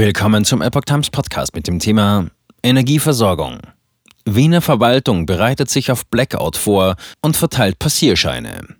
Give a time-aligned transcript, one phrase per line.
[0.00, 2.30] Willkommen zum Epoch Times Podcast mit dem Thema
[2.62, 3.58] Energieversorgung.
[4.24, 8.76] Wiener Verwaltung bereitet sich auf Blackout vor und verteilt Passierscheine.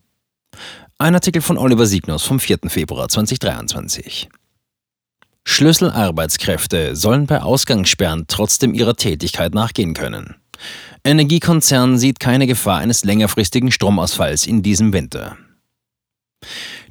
[0.96, 2.60] Ein Artikel von Oliver Signus vom 4.
[2.68, 4.30] Februar 2023.
[5.44, 10.36] Schlüsselarbeitskräfte sollen bei Ausgangssperren trotzdem ihrer Tätigkeit nachgehen können.
[11.04, 15.36] Energiekonzern sieht keine Gefahr eines längerfristigen Stromausfalls in diesem Winter.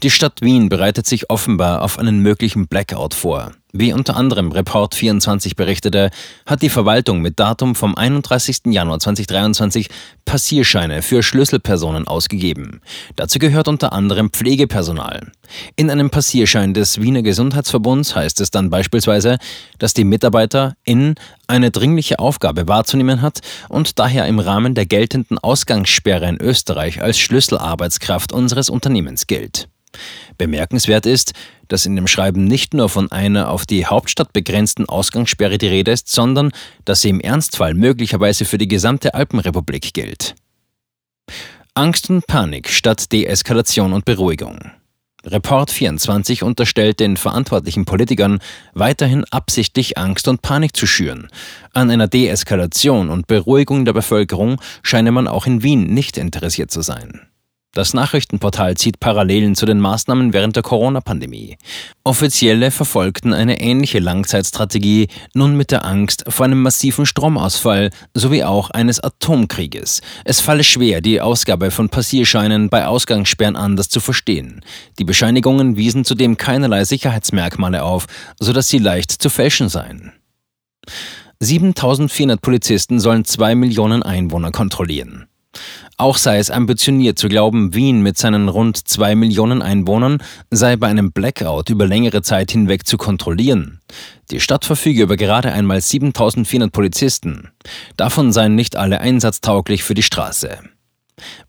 [0.04, 3.54] Die Stadt Wien bereitet sich offenbar auf einen möglichen Blackout vor.
[3.72, 6.10] Wie unter anderem Report 24 berichtete,
[6.48, 8.62] hat die Verwaltung mit Datum vom 31.
[8.66, 9.90] Januar 2023
[10.26, 12.82] Passierscheine für Schlüsselpersonen ausgegeben.
[13.16, 15.32] Dazu gehört unter anderem Pflegepersonal.
[15.76, 19.38] In einem Passierschein des Wiener Gesundheitsverbunds heißt es dann beispielsweise,
[19.77, 21.13] dass die Mitarbeiterin
[21.46, 27.20] eine dringliche Aufgabe wahrzunehmen hat und daher im Rahmen der geltenden Ausgangssperre in Österreich als
[27.20, 29.69] Schlüsselarbeitskraft unseres Unternehmens gilt.
[30.38, 31.34] Bemerkenswert ist,
[31.67, 35.91] dass in dem Schreiben nicht nur von einer auf die Hauptstadt begrenzten Ausgangssperre die Rede
[35.91, 36.52] ist, sondern
[36.85, 40.35] dass sie im Ernstfall möglicherweise für die gesamte Alpenrepublik gilt.
[41.74, 44.71] Angst und Panik statt Deeskalation und Beruhigung.
[45.26, 48.40] Report 24 unterstellt den verantwortlichen Politikern,
[48.74, 51.27] weiterhin absichtlich Angst und Panik zu schüren.
[51.74, 56.81] An einer Deeskalation und Beruhigung der Bevölkerung scheine man auch in Wien nicht interessiert zu
[56.81, 57.29] sein.
[57.73, 61.55] Das Nachrichtenportal zieht Parallelen zu den Maßnahmen während der Corona-Pandemie.
[62.03, 68.72] Offizielle verfolgten eine ähnliche Langzeitstrategie, nun mit der Angst vor einem massiven Stromausfall sowie auch
[68.72, 70.01] eines Atomkrieges.
[70.25, 74.62] Es falle schwer, die Ausgabe von Passierscheinen bei Ausgangssperren anders zu verstehen.
[74.97, 78.07] Die Bescheinigungen wiesen zudem keinerlei Sicherheitsmerkmale auf,
[78.40, 80.13] sodass sie leicht zu fälschen seien.
[81.40, 85.28] 7400 Polizisten sollen zwei Millionen Einwohner kontrollieren.
[86.00, 90.88] Auch sei es ambitioniert zu glauben, Wien mit seinen rund zwei Millionen Einwohnern sei bei
[90.88, 93.81] einem Blackout über längere Zeit hinweg zu kontrollieren.
[94.31, 97.50] Die Stadt verfüge über gerade einmal 7400 Polizisten.
[97.97, 100.59] Davon seien nicht alle einsatztauglich für die Straße.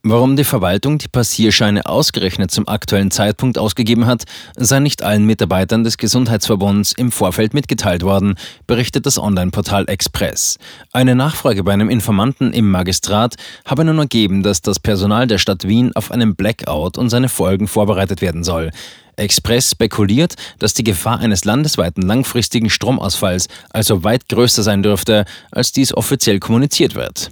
[0.02, 4.24] Warum die Verwaltung die Passierscheine ausgerechnet zum aktuellen Zeitpunkt ausgegeben hat,
[4.56, 8.34] sei nicht allen Mitarbeitern des Gesundheitsverbunds im Vorfeld mitgeteilt worden,
[8.66, 10.58] berichtet das Online-Portal Express.
[10.92, 15.66] Eine Nachfrage bei einem Informanten im Magistrat habe nun ergeben, dass das Personal der Stadt
[15.66, 18.70] Wien auf einen Blackout und seine Folgen vorbereitet werden soll.
[19.16, 25.72] Express spekuliert, dass die Gefahr eines landesweiten langfristigen Stromausfalls also weit größer sein dürfte, als
[25.72, 27.30] dies offiziell kommuniziert wird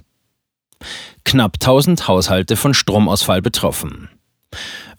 [1.23, 4.09] knapp 1000 Haushalte von Stromausfall betroffen.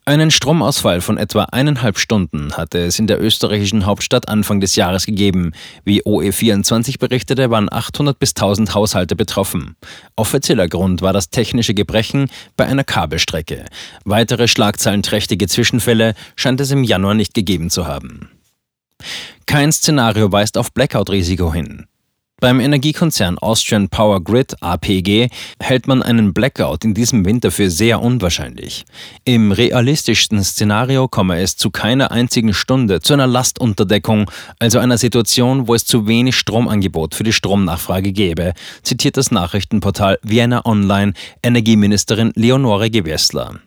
[0.06, 5.06] Einen Stromausfall von etwa eineinhalb Stunden hatte es in der österreichischen Hauptstadt Anfang des Jahres
[5.06, 5.52] gegeben.
[5.84, 9.76] Wie OE24 berichtete, waren 800 bis 1000 Haushalte betroffen.
[10.16, 13.66] Offizieller Grund war das technische Gebrechen bei einer Kabelstrecke.
[14.04, 18.30] Weitere schlagzeilenträchtige Zwischenfälle scheint es im Januar nicht gegeben zu haben.
[19.46, 21.86] Kein Szenario weist auf Blackout-Risiko hin.
[22.40, 25.28] Beim Energiekonzern Austrian Power Grid APG
[25.60, 28.86] hält man einen Blackout in diesem Winter für sehr unwahrscheinlich.
[29.24, 35.68] Im realistischsten Szenario komme es zu keiner einzigen Stunde zu einer Lastunterdeckung, also einer Situation,
[35.68, 41.12] wo es zu wenig Stromangebot für die Stromnachfrage gäbe, zitiert das Nachrichtenportal Vienna Online
[41.42, 43.60] Energieministerin Leonore Gewessler.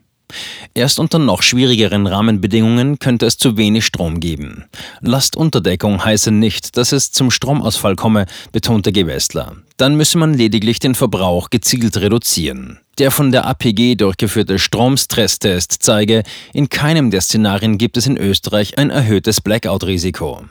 [0.74, 4.66] Erst unter noch schwierigeren Rahmenbedingungen könnte es zu wenig Strom geben.
[5.02, 9.56] Lastunterdeckung heiße nicht, dass es zum Stromausfall komme, betonte Gewessler.
[9.78, 12.80] Dann müsse man lediglich den Verbrauch gezielt reduzieren.
[13.00, 16.24] Der von der APG durchgeführte Stromstresstest zeige,
[16.54, 20.46] in keinem der Szenarien gibt es in Österreich ein erhöhtes Blackout-Risiko.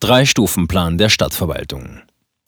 [0.00, 2.00] Drei-Stufen-Plan der Stadtverwaltung.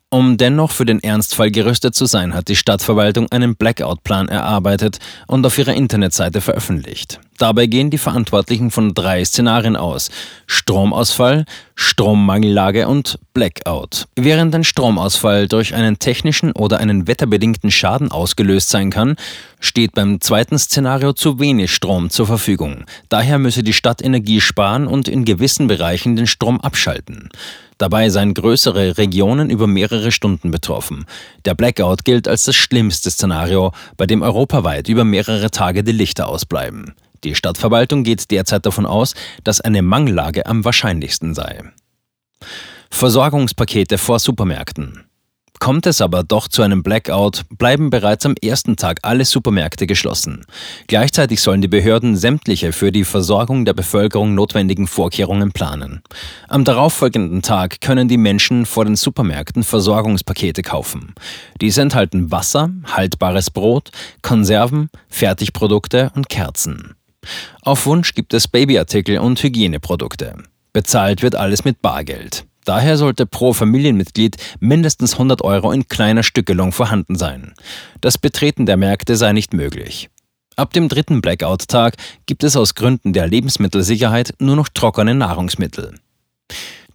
[0.08, 5.44] Um dennoch für den Ernstfall gerüstet zu sein, hat die Stadtverwaltung einen Blackout-Plan erarbeitet und
[5.44, 7.18] auf ihrer Internetseite veröffentlicht.
[7.38, 10.10] Dabei gehen die Verantwortlichen von drei Szenarien aus.
[10.46, 11.44] Stromausfall,
[11.74, 14.06] Strommangellage und Blackout.
[14.14, 19.16] Während ein Stromausfall durch einen technischen oder einen wetterbedingten Schaden ausgelöst sein kann,
[19.58, 22.84] steht beim zweiten Szenario zu wenig Strom zur Verfügung.
[23.08, 27.28] Daher müsse die Stadt Energie sparen und in gewissen Bereichen den Strom abschalten.
[27.78, 31.04] Dabei seien größere Regionen über mehrere Stunden betroffen.
[31.45, 36.28] Der Blackout gilt als das schlimmste Szenario, bei dem europaweit über mehrere Tage die Lichter
[36.28, 36.95] ausbleiben.
[37.24, 39.15] Die Stadtverwaltung geht derzeit davon aus,
[39.45, 41.65] dass eine Mangellage am wahrscheinlichsten sei.
[42.91, 45.04] Versorgungspakete vor Supermärkten.
[45.66, 50.45] Kommt es aber doch zu einem Blackout, bleiben bereits am ersten Tag alle Supermärkte geschlossen.
[50.86, 56.03] Gleichzeitig sollen die Behörden sämtliche für die Versorgung der Bevölkerung notwendigen Vorkehrungen planen.
[56.47, 61.16] Am darauffolgenden Tag können die Menschen vor den Supermärkten Versorgungspakete kaufen.
[61.60, 63.91] Diese enthalten Wasser, haltbares Brot,
[64.22, 66.95] Konserven, Fertigprodukte und Kerzen.
[67.62, 70.36] Auf Wunsch gibt es Babyartikel und Hygieneprodukte.
[70.72, 72.47] Bezahlt wird alles mit Bargeld.
[72.66, 77.54] Daher sollte pro Familienmitglied mindestens 100 Euro in kleiner Stückelung vorhanden sein.
[78.01, 80.10] Das Betreten der Märkte sei nicht möglich.
[80.57, 81.95] Ab dem dritten Blackout-Tag
[82.27, 85.95] gibt es aus Gründen der Lebensmittelsicherheit nur noch trockene Nahrungsmittel.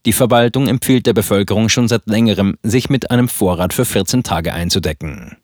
[0.05, 4.53] Die Verwaltung empfiehlt der Bevölkerung schon seit längerem, sich mit einem Vorrat für 14 Tage
[4.53, 5.37] einzudecken.